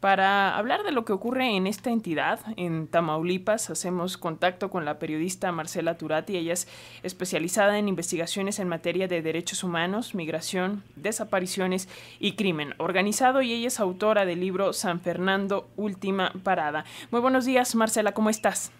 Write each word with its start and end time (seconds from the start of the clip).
Para 0.00 0.56
hablar 0.56 0.84
de 0.84 0.92
lo 0.92 1.04
que 1.04 1.12
ocurre 1.12 1.56
en 1.56 1.66
esta 1.66 1.90
entidad, 1.90 2.38
en 2.56 2.86
Tamaulipas, 2.86 3.68
hacemos 3.68 4.16
contacto 4.16 4.70
con 4.70 4.84
la 4.84 5.00
periodista 5.00 5.50
Marcela 5.50 5.98
Turati. 5.98 6.36
Ella 6.36 6.52
es 6.52 6.68
especializada 7.02 7.80
en 7.80 7.88
investigaciones 7.88 8.60
en 8.60 8.68
materia 8.68 9.08
de 9.08 9.22
derechos 9.22 9.64
humanos, 9.64 10.14
migración, 10.14 10.84
desapariciones 10.94 11.88
y 12.20 12.36
crimen 12.36 12.74
organizado 12.78 13.42
y 13.42 13.52
ella 13.52 13.66
es 13.66 13.80
autora 13.80 14.24
del 14.24 14.38
libro 14.38 14.72
San 14.72 15.00
Fernando, 15.00 15.68
Última 15.74 16.32
Parada. 16.44 16.84
Muy 17.10 17.20
buenos 17.20 17.44
días, 17.44 17.74
Marcela, 17.74 18.12
¿cómo 18.12 18.30
estás? 18.30 18.70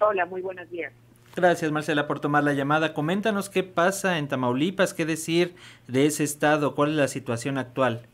Hola, 0.00 0.26
muy 0.26 0.42
buenos 0.42 0.70
días. 0.70 0.92
Gracias, 1.34 1.72
Marcela, 1.72 2.06
por 2.06 2.20
tomar 2.20 2.44
la 2.44 2.52
llamada. 2.52 2.94
Coméntanos 2.94 3.50
qué 3.50 3.64
pasa 3.64 4.16
en 4.16 4.28
Tamaulipas, 4.28 4.94
qué 4.94 5.06
decir 5.06 5.56
de 5.88 6.06
ese 6.06 6.22
estado, 6.22 6.76
cuál 6.76 6.90
es 6.90 6.96
la 6.96 7.08
situación 7.08 7.58
actual. 7.58 8.06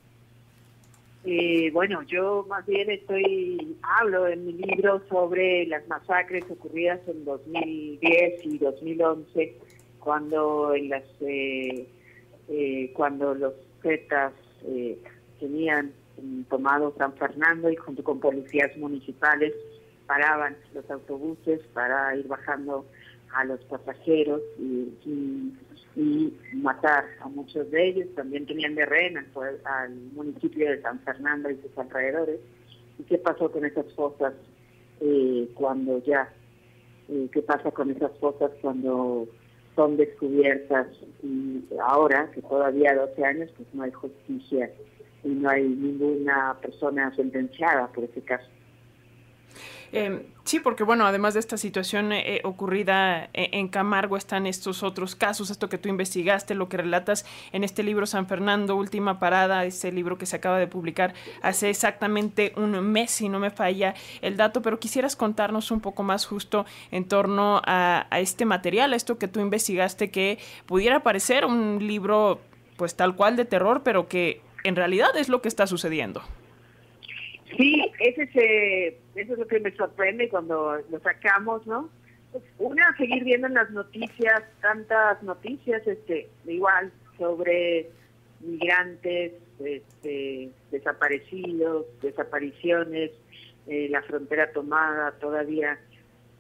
Eh, 1.31 1.71
bueno, 1.75 2.01
yo 2.05 2.47
más 2.49 2.65
bien 2.65 2.89
estoy 2.89 3.77
hablo 3.83 4.27
en 4.29 4.47
mi 4.47 4.55
libro 4.55 5.03
sobre 5.11 5.67
las 5.67 5.87
masacres 5.87 6.43
ocurridas 6.49 7.01
en 7.07 7.27
2010 7.27 8.47
y 8.47 8.57
2011, 8.57 9.55
cuando 9.99 10.73
en 10.75 10.89
las 10.89 11.05
eh, 11.21 11.87
eh, 12.49 12.91
cuando 12.95 13.35
los 13.35 13.53
Zetas 13.83 14.33
tenían 15.39 15.93
tomado 16.49 16.95
San 16.97 17.13
Fernando 17.13 17.71
y 17.71 17.77
junto 17.77 18.03
con 18.03 18.21
policías 18.21 18.75
municipales 18.79 19.53
paraban 20.07 20.57
los 20.73 20.91
autobuses 20.91 21.61
para 21.75 22.17
ir 22.17 22.27
bajando 22.27 22.87
a 23.35 23.45
los 23.45 23.61
pasajeros 23.65 24.41
y 24.59 24.95
y 25.05 25.53
matar 26.55 27.05
a 27.21 27.29
muchos 27.29 27.71
de 27.71 27.89
ellos. 27.89 28.07
También 28.15 28.47
tenían 28.47 28.75
de 28.75 28.87
rehén 28.87 29.17
al, 29.65 29.95
municipio 30.15 30.71
de 30.71 30.81
San 30.83 31.01
Fernando 31.01 31.51
y 31.51 31.57
sus 31.57 31.77
alrededores. 31.77 32.41
¿Y 32.99 33.03
qué 33.05 33.19
pasó 33.19 33.51
con 33.51 33.65
esas 33.65 33.93
fosas 33.95 34.35
eh, 35.01 35.49
cuando 35.55 36.03
ya? 36.05 36.33
Eh, 37.09 37.29
¿Qué 37.33 37.43
pasa 37.43 37.71
con 37.71 37.91
esas 37.91 38.13
fosas 38.19 38.51
cuando 38.61 39.27
son 39.75 39.97
descubiertas? 39.97 40.89
Y 41.23 41.65
ahora, 41.81 42.31
que 42.33 42.43
todavía 42.43 42.95
12 42.95 43.25
años, 43.25 43.51
pues 43.57 43.69
no 43.73 43.83
hay 43.83 43.93
justicia 43.93 44.71
y 45.25 45.29
no 45.29 45.51
hay 45.51 45.69
ninguna 45.69 46.57
persona 46.61 47.15
sentenciada 47.17 47.89
por 47.89 48.05
ese 48.05 48.21
caso. 48.23 48.47
Eh, 49.93 50.27
sí, 50.45 50.61
porque 50.61 50.85
bueno, 50.85 51.07
además 51.07 51.35
de 51.35 51.41
esta 51.41 51.57
situación 51.57 52.13
eh, 52.13 52.41
ocurrida 52.45 53.25
eh, 53.33 53.51
en 53.53 53.69
Camargo 53.69 54.17
están 54.17 54.47
estos 54.47 54.83
otros 54.83 55.15
casos, 55.15 55.51
esto 55.51 55.69
que 55.69 55.79
tú 55.79 55.89
investigaste, 55.89 56.55
lo 56.55 56.69
que 56.69 56.77
relatas 56.77 57.25
en 57.53 57.65
este 57.65 57.83
libro 57.83 58.07
San 58.07 58.27
Fernando, 58.27 58.77
Última 58.77 59.19
Parada, 59.19 59.65
ese 59.65 59.91
libro 59.93 60.19
que 60.19 60.27
se 60.27 60.37
acaba 60.37 60.59
de 60.59 60.67
publicar 60.67 61.15
hace 61.43 61.71
exactamente 61.71 62.53
un 62.57 62.79
mes, 62.81 63.11
si 63.11 63.29
no 63.29 63.39
me 63.39 63.51
falla 63.51 63.95
el 64.21 64.37
dato, 64.37 64.61
pero 64.63 64.79
quisieras 64.79 65.17
contarnos 65.17 65.71
un 65.71 65.81
poco 65.81 66.03
más 66.03 66.27
justo 66.27 66.67
en 66.91 67.07
torno 67.07 67.63
a, 67.65 68.07
a 68.11 68.21
este 68.21 68.45
material, 68.45 68.93
a 68.93 68.97
esto 68.97 69.19
que 69.19 69.29
tú 69.29 69.41
investigaste, 69.41 70.11
que 70.11 70.39
pudiera 70.67 71.01
parecer 71.01 71.45
un 71.47 71.79
libro 71.87 72.41
pues 72.77 72.95
tal 72.95 73.17
cual 73.17 73.37
de 73.37 73.45
terror, 73.45 73.83
pero 73.83 74.07
que 74.07 74.41
en 74.65 74.77
realidad 74.77 75.17
es 75.17 75.29
lo 75.29 75.43
que 75.43 75.49
está 75.49 75.67
sucediendo. 75.67 76.23
Sí, 77.57 77.91
ese 78.01 78.23
es, 78.23 78.95
eso 79.15 79.33
es 79.33 79.39
lo 79.39 79.47
que 79.47 79.61
me 79.61 79.75
sorprende 79.75 80.29
cuando 80.29 80.79
lo 80.91 81.01
sacamos, 81.01 81.67
¿no? 81.67 81.89
Una, 82.59 82.95
seguir 82.97 83.25
viendo 83.25 83.47
en 83.47 83.55
las 83.55 83.71
noticias, 83.71 84.43
tantas 84.61 85.23
noticias, 85.23 85.87
este, 85.87 86.29
igual, 86.47 86.93
sobre 87.17 87.89
migrantes, 88.41 89.33
este, 89.65 90.51
desaparecidos, 90.71 91.87
desapariciones, 92.03 93.13
eh, 93.67 93.89
la 93.91 94.03
frontera 94.03 94.53
tomada, 94.53 95.13
todavía 95.13 95.79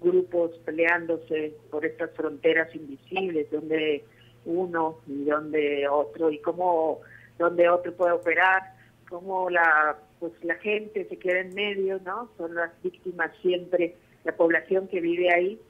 grupos 0.00 0.52
peleándose 0.64 1.54
por 1.70 1.84
estas 1.84 2.10
fronteras 2.12 2.72
invisibles, 2.74 3.50
donde 3.50 4.04
uno 4.44 4.98
y 5.06 5.24
donde 5.24 5.88
otro, 5.88 6.30
y 6.30 6.38
cómo 6.38 7.00
donde 7.38 7.68
otro 7.68 7.92
puede 7.94 8.12
operar, 8.12 8.62
cómo 9.08 9.50
la 9.50 9.96
pues 10.20 10.32
la 10.42 10.54
gente 10.56 11.06
se 11.08 11.16
queda 11.18 11.40
en 11.40 11.54
medio, 11.54 12.00
¿no? 12.04 12.30
Son 12.36 12.54
las 12.54 12.70
víctimas 12.82 13.30
siempre, 13.42 13.94
la 14.24 14.36
población 14.36 14.88
que 14.88 15.00
vive 15.00 15.32
ahí 15.32 15.60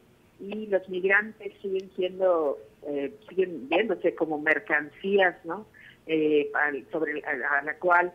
y 0.40 0.66
los 0.66 0.88
migrantes 0.88 1.52
siguen 1.60 1.90
siendo, 1.96 2.58
eh, 2.86 3.12
siguen 3.28 3.68
viéndose 3.68 4.14
como 4.14 4.38
mercancías, 4.38 5.36
¿no? 5.44 5.66
Eh, 6.06 6.50
sobre 6.90 7.22
a, 7.24 7.62
la 7.62 7.74
cual 7.78 8.12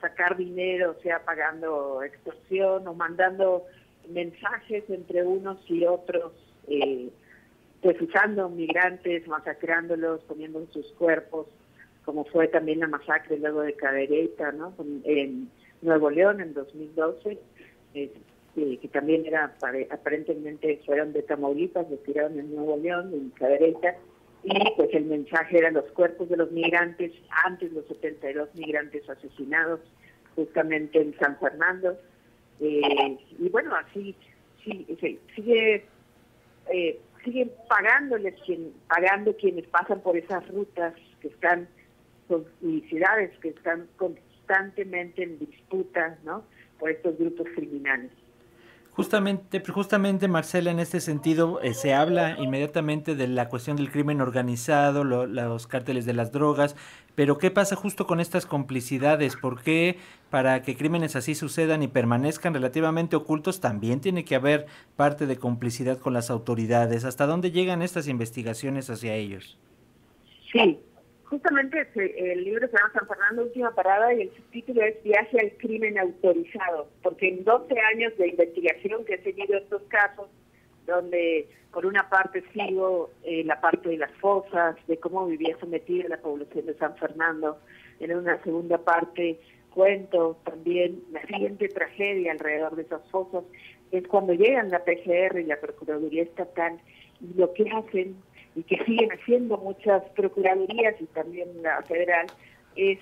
sacar 0.00 0.36
dinero, 0.36 0.96
sea 1.02 1.24
pagando 1.24 2.02
extorsión 2.02 2.86
o 2.88 2.94
mandando 2.94 3.64
mensajes 4.08 4.84
entre 4.88 5.24
unos 5.24 5.58
y 5.68 5.84
otros, 5.84 6.32
eh, 6.68 7.10
pues 7.82 8.00
usando 8.00 8.48
migrantes, 8.48 9.26
masacrándolos, 9.26 10.22
poniendo 10.22 10.66
sus 10.72 10.90
cuerpos, 10.92 11.46
como 12.04 12.24
fue 12.24 12.48
también 12.48 12.80
la 12.80 12.88
masacre 12.88 13.38
luego 13.38 13.60
de 13.60 13.74
Cadereyta, 13.74 14.52
¿no? 14.52 14.74
En, 15.04 15.50
Nuevo 15.84 16.10
León 16.10 16.40
en 16.40 16.54
2012, 16.54 17.38
eh, 17.94 18.12
que 18.54 18.88
también 18.92 19.26
era 19.26 19.54
aparentemente 19.90 20.80
fueron 20.86 21.12
de 21.12 21.22
Tamaulipas, 21.22 21.90
los 21.90 22.02
tiraron 22.04 22.38
en 22.38 22.54
Nuevo 22.54 22.76
León, 22.76 23.12
en 23.12 23.30
Cadereyta, 23.30 23.96
y 24.42 24.52
pues 24.76 24.90
el 24.92 25.06
mensaje 25.06 25.58
era 25.58 25.70
los 25.70 25.86
cuerpos 25.92 26.28
de 26.28 26.36
los 26.36 26.50
migrantes, 26.52 27.12
antes 27.44 27.72
los 27.72 27.86
72 27.86 28.54
migrantes 28.54 29.08
asesinados 29.08 29.80
justamente 30.36 31.00
en 31.00 31.16
San 31.18 31.38
Fernando, 31.38 31.98
eh, 32.60 33.18
y 33.38 33.48
bueno, 33.48 33.74
así 33.74 34.14
sí, 34.64 34.86
sigue 35.34 35.84
eh, 36.70 37.00
siguen 37.24 37.50
pagándoles 37.68 38.34
quien, 38.44 38.72
pagando 38.88 39.34
quienes 39.36 39.66
pasan 39.68 40.00
por 40.00 40.16
esas 40.16 40.46
rutas 40.48 40.94
que 41.20 41.28
están 41.28 41.68
con 42.28 42.46
ciudades 42.88 43.30
que 43.40 43.50
están 43.50 43.86
con 43.96 44.18
constantemente 44.46 45.22
en 45.22 45.38
disputa 45.38 46.18
¿no? 46.24 46.44
por 46.78 46.90
estos 46.90 47.18
grupos 47.18 47.46
criminales. 47.54 48.10
Justamente, 48.92 49.60
justamente 49.60 50.28
Marcela, 50.28 50.70
en 50.70 50.78
este 50.78 51.00
sentido 51.00 51.60
eh, 51.60 51.74
se 51.74 51.94
habla 51.94 52.36
inmediatamente 52.38 53.16
de 53.16 53.26
la 53.26 53.48
cuestión 53.48 53.76
del 53.76 53.90
crimen 53.90 54.20
organizado, 54.20 55.02
los 55.02 55.66
cárteles 55.66 56.06
de 56.06 56.12
las 56.12 56.30
drogas, 56.30 56.76
pero 57.16 57.36
¿qué 57.36 57.50
pasa 57.50 57.74
justo 57.74 58.06
con 58.06 58.20
estas 58.20 58.46
complicidades? 58.46 59.34
¿Por 59.34 59.60
qué 59.60 59.98
para 60.30 60.62
que 60.62 60.76
crímenes 60.76 61.16
así 61.16 61.34
sucedan 61.34 61.82
y 61.82 61.88
permanezcan 61.88 62.54
relativamente 62.54 63.16
ocultos 63.16 63.60
también 63.60 64.00
tiene 64.00 64.24
que 64.24 64.36
haber 64.36 64.66
parte 64.94 65.26
de 65.26 65.38
complicidad 65.38 65.98
con 65.98 66.12
las 66.12 66.30
autoridades? 66.30 67.04
¿Hasta 67.04 67.26
dónde 67.26 67.50
llegan 67.50 67.82
estas 67.82 68.06
investigaciones 68.06 68.90
hacia 68.90 69.14
ellos? 69.14 69.58
Sí, 70.52 70.78
Justamente 71.34 71.88
el 71.94 72.44
libro 72.44 72.68
se 72.68 72.76
llama 72.76 72.92
San 72.92 73.08
Fernando 73.08 73.42
Última 73.42 73.74
Parada 73.74 74.14
y 74.14 74.22
el 74.22 74.36
subtítulo 74.36 74.82
es 74.82 75.02
Viaje 75.02 75.40
al 75.40 75.50
Crimen 75.58 75.98
Autorizado, 75.98 76.86
porque 77.02 77.28
en 77.28 77.42
12 77.42 77.74
años 77.92 78.16
de 78.18 78.28
investigación 78.28 79.04
que 79.04 79.14
he 79.14 79.22
seguido 79.24 79.58
estos 79.58 79.82
casos, 79.88 80.28
donde 80.86 81.48
por 81.72 81.86
una 81.86 82.08
parte 82.08 82.44
sigo 82.52 83.10
eh, 83.24 83.42
la 83.42 83.60
parte 83.60 83.88
de 83.88 83.96
las 83.96 84.12
fosas, 84.20 84.76
de 84.86 84.96
cómo 84.98 85.26
vivía 85.26 85.58
sometida 85.58 86.08
la 86.08 86.18
población 86.18 86.66
de 86.66 86.74
San 86.74 86.96
Fernando, 86.98 87.58
en 87.98 88.16
una 88.16 88.40
segunda 88.44 88.78
parte 88.78 89.40
cuento 89.70 90.38
también 90.44 91.02
la 91.10 91.26
siguiente 91.26 91.66
tragedia 91.66 92.30
alrededor 92.30 92.76
de 92.76 92.82
esas 92.82 93.02
fosas, 93.10 93.42
es 93.90 94.06
cuando 94.06 94.34
llegan 94.34 94.70
la 94.70 94.84
PGR 94.84 95.40
y 95.40 95.46
la 95.46 95.58
Procuraduría 95.58 96.22
Estatal 96.22 96.78
y 97.20 97.36
lo 97.36 97.52
que 97.54 97.68
hacen 97.70 98.14
y 98.54 98.62
que 98.62 98.82
siguen 98.84 99.10
haciendo 99.12 99.58
muchas 99.58 100.02
procuradurías 100.10 101.00
y 101.00 101.06
también 101.06 101.62
la 101.62 101.82
federal, 101.82 102.26
es 102.76 102.98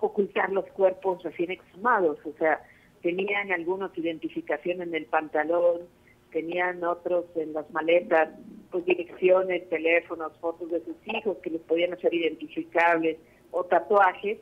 ocultar 0.00 0.50
los 0.50 0.66
cuerpos 0.66 1.22
recién 1.22 1.50
exhumados. 1.50 2.18
O 2.24 2.32
sea, 2.38 2.62
tenían 3.02 3.52
algunos 3.52 3.96
identificación 3.96 4.82
en 4.82 4.94
el 4.94 5.06
pantalón, 5.06 5.82
tenían 6.30 6.82
otros 6.84 7.24
en 7.36 7.52
las 7.52 7.70
maletas, 7.70 8.30
pues 8.70 8.84
direcciones, 8.84 9.68
teléfonos, 9.68 10.32
fotos 10.40 10.70
de 10.70 10.84
sus 10.84 10.96
hijos 11.06 11.38
que 11.38 11.50
les 11.50 11.60
podían 11.62 11.92
hacer 11.92 12.12
identificables 12.12 13.18
o 13.50 13.64
tatuajes 13.64 14.38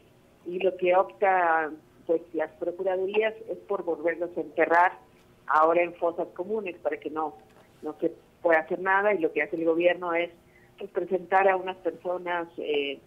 y 0.47 0.59
lo 0.59 0.77
que 0.77 0.95
opta 0.95 1.71
pues 2.07 2.23
las 2.35 2.51
procuradurías 2.53 3.35
es 3.49 3.59
por 3.67 3.85
volverlos 3.85 4.31
a 4.37 4.41
enterrar 4.41 4.93
ahora 5.47 5.83
en 5.83 5.95
fosas 5.95 6.29
comunes 6.35 6.77
para 6.79 6.99
que 6.99 7.11
no 7.11 7.35
no 7.83 7.97
se 8.01 8.13
puede 8.47 8.61
hacer 8.61 8.79
nada 8.79 9.13
y 9.13 9.19
lo 9.19 9.33
que 9.33 9.43
hace 9.43 9.57
el 9.57 9.65
gobierno 9.65 10.15
es 10.15 10.31
pues, 10.79 10.89
presentar 10.93 11.49
a 11.49 11.57
unas 11.57 11.77
personas 11.79 12.47
eh, 12.59 13.01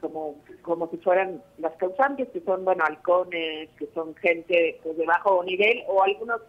como 0.00 0.36
como 0.62 0.88
si 0.88 0.98
fueran 0.98 1.42
las 1.58 1.74
causantes, 1.78 2.28
que 2.28 2.40
son, 2.42 2.64
bueno, 2.64 2.84
halcones, 2.86 3.70
que 3.76 3.88
son 3.92 4.14
gente 4.14 4.78
pues, 4.84 4.96
de 4.96 5.04
bajo 5.04 5.42
nivel 5.42 5.82
o 5.88 6.04
algunos 6.04 6.42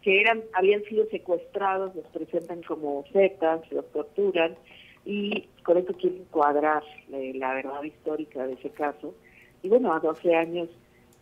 que 0.00 0.18
eran 0.18 0.42
habían 0.54 0.82
sido 0.84 1.04
secuestrados, 1.10 1.94
los 1.94 2.06
presentan 2.06 2.62
como 2.62 3.04
zetas, 3.12 3.70
los 3.70 3.86
torturan 3.92 4.56
y 5.04 5.50
con 5.62 5.76
esto 5.76 5.92
quieren 5.92 6.24
cuadrar 6.30 6.82
eh, 7.12 7.32
la 7.34 7.52
verdad 7.52 7.82
histórica 7.82 8.46
de 8.46 8.54
ese 8.54 8.70
caso. 8.70 9.14
Y 9.62 9.68
bueno, 9.68 9.92
a 9.92 10.00
12 10.00 10.34
años 10.34 10.70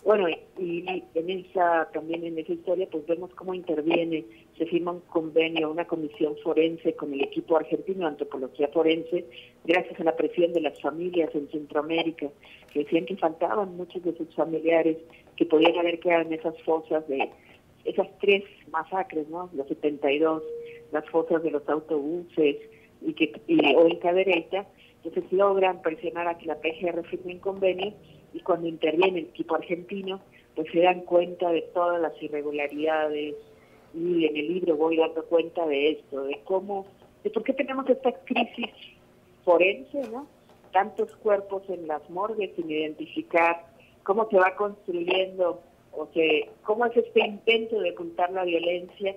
Bueno, 0.04 0.26
y 0.58 0.84
en 1.14 1.30
esa 1.30 1.88
también 1.92 2.24
en 2.24 2.36
esa 2.36 2.52
historia 2.52 2.88
pues 2.90 3.06
vemos 3.06 3.32
cómo 3.34 3.54
interviene, 3.54 4.24
se 4.58 4.66
firma 4.66 4.90
un 4.90 5.00
convenio, 5.00 5.70
una 5.70 5.86
comisión 5.86 6.36
forense 6.42 6.94
con 6.94 7.14
el 7.14 7.22
equipo 7.22 7.56
argentino 7.56 8.00
de 8.00 8.06
antropología 8.06 8.66
forense, 8.68 9.24
gracias 9.64 10.00
a 10.00 10.04
la 10.04 10.16
presión 10.16 10.52
de 10.52 10.60
las 10.60 10.80
familias 10.80 11.32
en 11.34 11.48
Centroamérica, 11.50 12.26
que 12.72 12.80
decían 12.80 13.06
que 13.06 13.16
faltaban 13.16 13.76
muchos 13.76 14.02
de 14.02 14.16
sus 14.16 14.34
familiares 14.34 14.96
que 15.36 15.46
podían 15.46 15.78
haber 15.78 16.00
quedado 16.00 16.22
en 16.22 16.32
esas 16.32 16.60
fosas 16.62 17.06
de 17.06 17.30
esas 17.84 18.08
tres 18.20 18.42
masacres, 18.72 19.28
¿no? 19.28 19.50
Los 19.54 19.68
72, 19.68 20.42
las 20.90 21.08
fosas 21.10 21.44
de 21.44 21.52
los 21.52 21.68
autobuses 21.68 22.56
y 23.02 23.12
que 23.14 23.40
y, 23.46 23.74
o 23.76 23.86
en 23.86 23.98
Cadereyta, 24.00 24.66
entonces 25.04 25.32
logran 25.32 25.80
presionar 25.80 26.26
a 26.26 26.38
que 26.38 26.46
la 26.46 26.60
PGR 26.60 27.04
firme 27.04 27.34
un 27.34 27.38
convenio 27.38 27.94
y 28.32 28.40
cuando 28.40 28.68
interviene 28.68 29.20
el 29.20 29.26
equipo 29.26 29.54
argentino, 29.54 30.20
pues 30.54 30.70
se 30.70 30.80
dan 30.80 31.00
cuenta 31.02 31.50
de 31.50 31.62
todas 31.74 32.00
las 32.00 32.20
irregularidades 32.22 33.34
y 33.94 34.24
en 34.24 34.36
el 34.36 34.48
libro 34.54 34.76
voy 34.76 34.96
dando 34.96 35.24
cuenta 35.24 35.66
de 35.66 35.92
esto, 35.92 36.24
de 36.24 36.40
cómo, 36.44 36.86
de 37.24 37.30
por 37.30 37.42
qué 37.42 37.52
tenemos 37.52 37.88
esta 37.88 38.12
crisis 38.24 38.70
forense, 39.44 40.00
¿no? 40.10 40.26
Tantos 40.72 41.14
cuerpos 41.16 41.62
en 41.68 41.86
las 41.86 42.08
morgues 42.08 42.50
sin 42.56 42.70
identificar, 42.70 43.66
cómo 44.04 44.28
se 44.30 44.38
va 44.38 44.54
construyendo, 44.56 45.60
o 45.92 46.08
sea, 46.14 46.46
cómo 46.62 46.86
es 46.86 46.96
este 46.96 47.20
intento 47.20 47.80
de 47.80 47.90
ocultar 47.92 48.30
la 48.32 48.44
violencia 48.44 49.14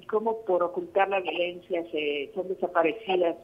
y 0.00 0.06
cómo 0.06 0.40
por 0.44 0.62
ocultar 0.62 1.08
la 1.08 1.20
violencia 1.20 1.84
se 1.92 2.30
son 2.34 2.48
desaparecidas 2.48 3.36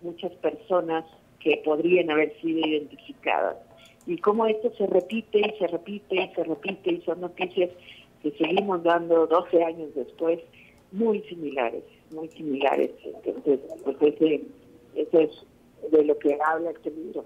muchas 0.00 0.32
personas 0.36 1.04
que 1.40 1.60
podrían 1.64 2.10
haber 2.10 2.34
sido 2.40 2.60
identificadas 2.66 3.56
y 4.06 4.16
cómo 4.18 4.46
esto 4.46 4.72
se 4.76 4.86
repite 4.86 5.38
y 5.40 5.58
se 5.58 5.66
repite 5.66 6.16
y 6.16 6.34
se 6.34 6.44
repite 6.44 6.92
y 6.92 7.00
son 7.02 7.20
noticias 7.20 7.70
que 8.22 8.30
seguimos 8.32 8.82
dando 8.82 9.26
12 9.26 9.64
años 9.64 9.94
después 9.94 10.40
muy 10.92 11.20
similares, 11.22 11.82
muy 12.10 12.28
similares. 12.28 12.90
Entonces, 13.04 13.60
pues 13.98 14.14
ese, 14.14 14.42
es 14.94 15.90
de 15.90 16.04
lo 16.04 16.18
que 16.18 16.38
habla 16.46 16.70
este 16.70 16.90
libro. 16.90 17.24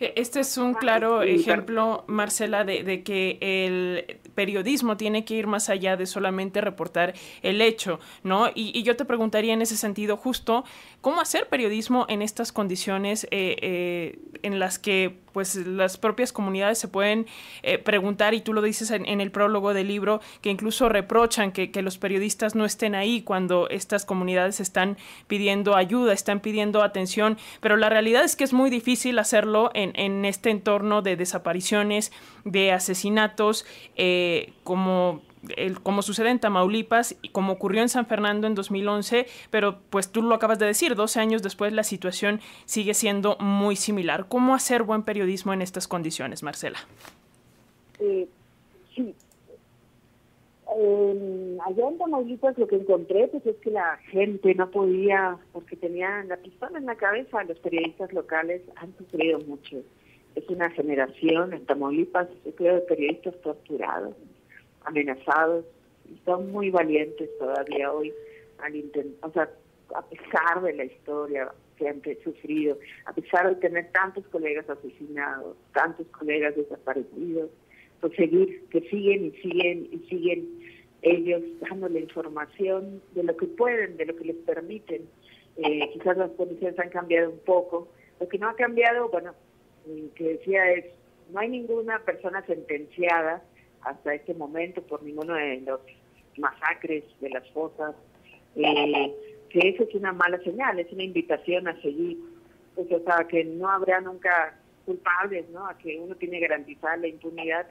E, 0.00 0.12
este 0.16 0.40
es 0.40 0.56
un 0.56 0.74
claro 0.74 1.22
ejemplo, 1.22 2.04
Marcela, 2.06 2.64
de, 2.64 2.82
de, 2.82 3.02
que 3.02 3.38
el 3.40 4.18
periodismo 4.34 4.96
tiene 4.96 5.24
que 5.24 5.34
ir 5.34 5.46
más 5.46 5.68
allá 5.68 5.96
de 5.96 6.06
solamente 6.06 6.60
reportar 6.60 7.14
el 7.42 7.60
hecho, 7.60 8.00
¿no? 8.22 8.48
Y, 8.48 8.76
y 8.76 8.82
yo 8.82 8.96
te 8.96 9.04
preguntaría 9.04 9.52
en 9.52 9.62
ese 9.62 9.76
sentido 9.76 10.16
justo, 10.16 10.64
¿cómo 11.00 11.20
hacer 11.20 11.48
periodismo 11.48 12.06
en 12.08 12.22
estas 12.22 12.52
condiciones 12.52 13.24
eh, 13.24 13.56
eh, 13.60 14.18
en 14.42 14.58
las 14.58 14.78
que 14.78 15.18
pues 15.32 15.54
las 15.54 15.96
propias 15.96 16.32
comunidades 16.32 16.78
se 16.78 16.88
pueden 16.88 17.26
eh, 17.62 17.78
preguntar, 17.78 18.34
y 18.34 18.40
tú 18.40 18.52
lo 18.52 18.62
dices 18.62 18.90
en, 18.90 19.06
el 19.20 19.30
prólogo 19.30 19.74
del 19.74 19.88
libro, 19.88 20.20
que 20.42 20.50
incluso 20.50 20.88
reprochan 20.88 21.52
que, 21.52 21.70
los 21.80 21.96
periodistas 21.96 22.54
no 22.54 22.66
estén 22.66 22.94
ahí 22.94 23.22
cuando 23.22 23.66
estas 23.70 24.04
comunidades 24.04 24.60
están 24.60 24.98
pidiendo 25.28 25.76
ayuda, 25.76 26.12
están 26.12 26.40
pidiendo 26.40 26.82
atención, 26.82 27.38
pero 27.60 27.78
la 27.78 27.88
realidad 27.88 28.22
es 28.22 28.36
que 28.36 28.44
es 28.44 28.52
muy 28.52 28.68
difícil 28.68 29.18
hacerlo 29.18 29.70
en, 29.72 29.92
en 29.94 30.26
este 30.26 30.50
entorno 30.50 31.00
de 31.00 31.16
desapariciones, 31.16 32.12
de 32.44 32.72
asesinatos, 32.72 33.64
eh, 33.96 34.52
como 34.64 35.22
el, 35.56 35.80
como 35.80 36.02
sucede 36.02 36.30
en 36.30 36.38
Tamaulipas 36.38 37.16
y 37.22 37.28
como 37.30 37.52
ocurrió 37.52 37.82
en 37.82 37.88
San 37.88 38.06
Fernando 38.06 38.46
en 38.46 38.54
2011, 38.54 39.26
pero 39.50 39.78
pues 39.90 40.10
tú 40.10 40.22
lo 40.22 40.34
acabas 40.34 40.58
de 40.58 40.66
decir, 40.66 40.94
12 40.94 41.20
años 41.20 41.42
después 41.42 41.72
la 41.72 41.84
situación 41.84 42.40
sigue 42.64 42.94
siendo 42.94 43.36
muy 43.38 43.76
similar. 43.76 44.26
¿Cómo 44.28 44.54
hacer 44.54 44.82
buen 44.82 45.02
periodismo 45.02 45.52
en 45.52 45.62
estas 45.62 45.88
condiciones, 45.88 46.42
Marcela? 46.42 46.78
Eh, 47.98 48.28
sí. 48.94 49.14
allá 50.66 51.88
en 51.88 51.98
Tamaulipas 51.98 52.56
lo 52.58 52.66
que 52.66 52.76
encontré 52.76 53.28
pues 53.28 53.44
es 53.46 53.56
que 53.56 53.70
la 53.70 53.96
gente 54.10 54.54
no 54.54 54.70
podía, 54.70 55.38
porque 55.52 55.76
tenían 55.76 56.28
la 56.28 56.36
pistola 56.36 56.78
en 56.78 56.86
la 56.86 56.96
cabeza, 56.96 57.44
los 57.44 57.58
periodistas 57.58 58.12
locales 58.12 58.62
han 58.76 58.96
sufrido 58.96 59.38
mucho 59.40 59.78
es 60.34 60.48
una 60.48 60.70
generación 60.70 61.52
en 61.52 61.66
Tamaulipas, 61.66 62.28
yo 62.58 62.74
de 62.74 62.80
periodistas 62.82 63.34
torturados, 63.42 64.14
amenazados, 64.90 65.64
y 66.10 66.20
son 66.24 66.50
muy 66.50 66.70
valientes 66.70 67.30
todavía 67.38 67.92
hoy 67.92 68.12
al 68.58 68.74
o 69.22 69.30
sea, 69.30 69.48
a 69.94 70.02
pesar 70.02 70.62
de 70.62 70.74
la 70.74 70.84
historia 70.84 71.52
que 71.76 71.88
han 71.88 72.02
sufrido, 72.22 72.78
a 73.06 73.12
pesar 73.12 73.48
de 73.48 73.54
tener 73.56 73.90
tantos 73.92 74.26
colegas 74.28 74.68
asesinados, 74.68 75.56
tantos 75.72 76.06
colegas 76.08 76.54
desaparecidos, 76.56 77.50
pues 78.00 78.12
que 78.14 78.80
siguen 78.90 79.26
y 79.26 79.30
siguen 79.40 79.88
y 79.90 79.98
siguen 80.08 80.48
ellos 81.02 81.42
dándole 81.60 82.00
información 82.00 83.00
de 83.14 83.22
lo 83.22 83.36
que 83.36 83.46
pueden, 83.46 83.96
de 83.96 84.06
lo 84.06 84.16
que 84.16 84.24
les 84.24 84.36
permiten. 84.36 85.08
Eh, 85.56 85.90
quizás 85.92 86.16
las 86.16 86.30
condiciones 86.32 86.78
han 86.78 86.90
cambiado 86.90 87.30
un 87.30 87.38
poco. 87.40 87.88
Lo 88.20 88.28
que 88.28 88.38
no 88.38 88.48
ha 88.48 88.54
cambiado, 88.54 89.08
bueno, 89.08 89.34
que 90.14 90.24
decía 90.24 90.70
es, 90.72 90.86
no 91.32 91.40
hay 91.40 91.48
ninguna 91.48 92.00
persona 92.00 92.44
sentenciada 92.46 93.42
hasta 93.82 94.14
este 94.14 94.34
momento 94.34 94.82
por 94.82 95.02
ninguno 95.02 95.34
de 95.34 95.60
los 95.62 95.80
masacres 96.36 97.04
de 97.20 97.30
las 97.30 97.48
fosas, 97.50 97.94
eh, 98.56 99.14
que 99.48 99.68
eso 99.68 99.84
es 99.84 99.94
una 99.94 100.12
mala 100.12 100.38
señal, 100.42 100.78
es 100.78 100.92
una 100.92 101.04
invitación 101.04 101.68
a 101.68 101.80
seguir, 101.82 102.18
pues, 102.74 102.90
o 102.92 103.00
sea, 103.04 103.26
que 103.28 103.44
no 103.44 103.68
habrá 103.68 104.00
nunca 104.00 104.56
culpables, 104.86 105.48
¿no? 105.50 105.66
A 105.66 105.76
que 105.76 105.98
uno 105.98 106.14
tiene 106.14 106.40
garantizada 106.40 106.96
la 106.96 107.08
impunidad 107.08 107.66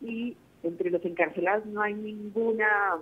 y 0.00 0.36
entre 0.62 0.90
los 0.90 1.04
encarcelados 1.04 1.66
no 1.66 1.82
hay 1.82 1.94
ninguna, 1.94 2.98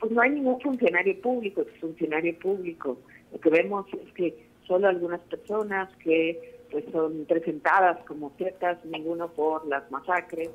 pues 0.00 0.12
no 0.12 0.20
hay 0.22 0.30
ningún 0.30 0.60
funcionario 0.60 1.20
público, 1.20 1.64
funcionario 1.80 2.38
público. 2.38 2.98
Lo 3.32 3.40
que 3.40 3.50
vemos 3.50 3.86
es 3.92 4.12
que 4.12 4.46
solo 4.66 4.88
algunas 4.88 5.20
personas 5.20 5.94
que 5.96 6.56
pues 6.70 6.84
son 6.92 7.24
presentadas 7.26 8.04
como 8.06 8.32
ciertas, 8.36 8.84
ninguno 8.84 9.28
por 9.28 9.66
las 9.66 9.88
masacres. 9.90 10.50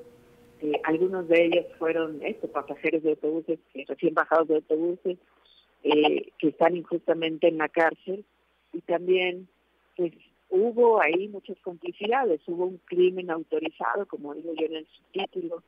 Eh, 0.61 0.79
algunos 0.83 1.27
de 1.27 1.45
ellos 1.45 1.65
fueron 1.79 2.21
estos 2.21 2.49
pasajeros 2.51 3.01
de 3.03 3.11
autobuses, 3.11 3.59
recién 3.87 4.13
bajados 4.13 4.47
de 4.47 4.55
autobuses, 4.55 5.17
eh, 5.83 6.31
que 6.37 6.49
están 6.49 6.77
injustamente 6.77 7.47
en 7.47 7.57
la 7.57 7.67
cárcel. 7.67 8.23
Y 8.71 8.81
también, 8.81 9.47
pues 9.97 10.13
hubo 10.49 11.01
ahí 11.01 11.27
muchas 11.29 11.57
complicidades, 11.59 12.41
hubo 12.47 12.65
un 12.65 12.79
crimen 12.85 13.31
autorizado, 13.31 14.05
como 14.05 14.35
digo 14.35 14.53
yo 14.55 14.67
en 14.67 14.75
el 14.75 14.87
subtítulo, 14.87 15.63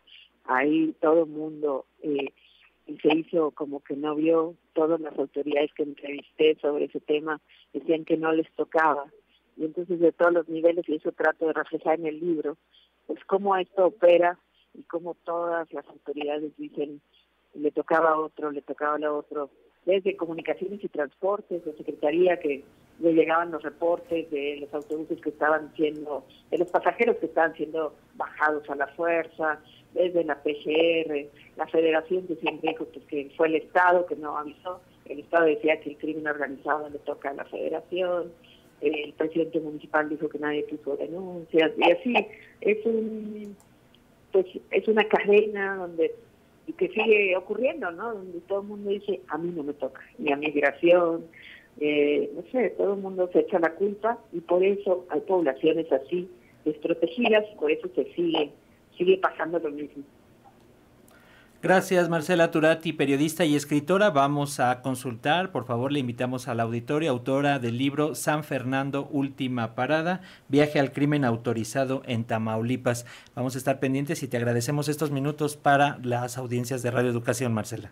ahí 0.46 0.94
todo 1.02 1.24
el 1.24 1.30
mundo 1.30 1.86
eh, 2.04 2.32
se 3.02 3.18
hizo 3.18 3.52
como 3.52 3.80
que 3.80 3.96
no 3.96 4.16
vio, 4.16 4.56
todas 4.74 5.00
las 5.00 5.18
autoridades 5.18 5.74
que 5.74 5.84
entrevisté 5.84 6.56
sobre 6.62 6.86
ese 6.86 7.00
tema 7.00 7.42
decían 7.74 8.06
que 8.06 8.18
no 8.18 8.32
les 8.32 8.52
tocaba. 8.52 9.06
Y 9.58 9.66
entonces 9.66 10.00
de 10.00 10.12
todos 10.12 10.34
los 10.34 10.50
niveles, 10.50 10.88
y 10.88 10.96
eso 10.96 11.12
trato 11.12 11.48
de 11.48 11.54
reflejar 11.54 12.00
en 12.00 12.08
el 12.08 12.20
libro, 12.20 12.58
pues 13.08 13.24
cómo 13.26 13.56
esto 13.56 13.86
opera 13.88 14.38
y 14.74 14.84
cómo 14.84 15.16
todas 15.24 15.72
las 15.74 15.88
autoridades 15.88 16.56
dicen, 16.58 17.02
le 17.54 17.72
tocaba 17.72 18.12
a 18.12 18.20
otro, 18.20 18.52
le 18.52 18.62
tocaba 18.62 18.98
a 19.06 19.14
otro, 19.14 19.50
desde 19.86 20.16
comunicaciones 20.16 20.84
y 20.84 20.88
transportes, 20.88 21.64
de 21.66 21.74
secretaría 21.74 22.40
que 22.40 22.64
le 23.00 23.14
llegaban 23.14 23.52
los 23.52 23.64
reportes 23.64 24.30
de 24.32 24.58
los 24.62 24.74
autobuses 24.74 25.20
que 25.22 25.30
estaban 25.30 25.74
siendo, 25.76 26.26
de 26.52 26.58
los 26.58 26.70
pasajeros 26.70 27.18
que 27.18 27.26
estaban 27.26 27.54
siendo 27.56 27.94
bajados 28.16 28.70
a 28.70 28.76
la 28.76 28.88
fuerza, 28.88 29.60
desde 29.94 30.24
la 30.24 30.42
PGR, 30.42 31.28
la 31.58 31.68
federación 31.68 32.28
que 32.28 32.36
siempre 32.36 32.72
dijo 32.72 32.86
pues, 32.86 33.06
que 33.06 33.32
fue 33.38 33.48
el 33.48 33.56
Estado 33.56 34.06
que 34.06 34.16
no 34.16 34.38
avisó, 34.38 34.80
el 35.06 35.20
Estado 35.20 35.46
decía 35.46 35.80
que 35.82 35.92
el 35.92 35.98
crimen 35.98 36.28
organizado 36.28 36.90
le 36.90 37.00
toca 37.00 37.30
a 37.30 37.34
la 37.34 37.46
federación, 37.46 38.32
el 38.82 39.14
presidente 39.14 39.60
municipal 39.60 40.10
dijo 40.10 40.28
que 40.28 40.40
nadie 40.40 40.64
puso 40.64 40.98
denuncias 40.98 41.72
y 41.78 41.92
así 41.92 42.28
es 42.62 42.86
un 42.86 43.56
pues 44.34 44.46
es 44.72 44.88
una 44.90 45.08
cadena 45.08 45.78
donde 45.78 46.14
y 46.68 46.74
que 46.74 46.90
sigue 46.90 47.36
ocurriendo 47.38 47.92
no 47.92 48.16
donde 48.16 48.40
todo 48.42 48.62
el 48.62 48.68
mundo 48.68 48.90
dice 48.90 49.22
a 49.30 49.38
mí 49.38 49.52
no 49.56 49.64
me 49.64 49.74
toca 49.74 50.02
ni 50.18 50.32
a 50.32 50.36
migración 50.36 51.26
eh, 51.80 52.30
no 52.36 52.44
sé 52.52 52.72
todo 52.72 52.94
el 52.94 53.00
mundo 53.00 53.30
se 53.32 53.40
echa 53.40 53.60
la 53.60 53.76
culpa 53.76 54.20
y 54.34 54.42
por 54.42 54.64
eso 54.64 55.06
hay 55.10 55.22
poblaciones 55.22 55.92
así 55.92 56.30
desprotegidas 56.66 57.46
por 57.60 57.72
eso 57.72 57.88
se 57.96 58.06
sigue 58.14 58.52
sigue 58.98 59.18
pasando 59.18 59.60
lo 59.60 59.72
mismo 59.72 60.04
Gracias, 61.64 62.10
Marcela 62.10 62.52
Turati, 62.52 62.92
periodista 62.92 63.46
y 63.46 63.56
escritora. 63.56 64.10
Vamos 64.10 64.60
a 64.60 64.82
consultar, 64.82 65.54
por 65.54 65.64
favor, 65.64 65.94
le 65.94 66.00
invitamos 66.00 66.50
al 66.50 66.60
auditorio, 66.60 67.10
autora 67.10 67.58
del 67.58 67.78
libro 67.78 68.16
San 68.16 68.44
Fernando, 68.44 69.08
Última 69.10 69.74
Parada, 69.74 70.20
Viaje 70.50 70.82
al 70.82 70.92
Crimen 70.92 71.24
Autorizado 71.24 72.02
en 72.06 72.26
Tamaulipas. 72.26 73.06
Vamos 73.34 73.56
a 73.56 73.60
estar 73.60 73.80
pendientes 73.80 74.24
y 74.24 74.28
te 74.28 74.36
agradecemos 74.36 74.90
estos 74.90 75.12
minutos 75.12 75.56
para 75.56 76.00
las 76.04 76.38
audiencias 76.38 76.84
de 76.84 76.92
Radio 76.92 77.12
Educación, 77.12 77.54
Marcela. 77.54 77.92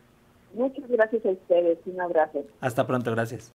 Muchas 0.53 0.89
gracias 0.89 1.25
a 1.25 1.29
ustedes, 1.29 1.77
un 1.85 2.01
abrazo. 2.01 2.43
Hasta 2.59 2.85
pronto, 2.85 3.09
gracias. 3.11 3.49